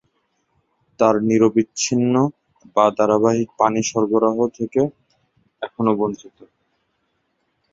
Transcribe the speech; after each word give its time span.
তার 0.99 1.15
নিরবচ্ছিন্ন 1.27 2.13
বা 2.75 2.85
ধারাবাহিক 2.97 3.49
পানি 3.59 3.81
সরবরাহ 3.89 4.37
থেকে 4.57 4.81
এখনও 5.61 5.93
বঞ্চিত। 5.99 6.37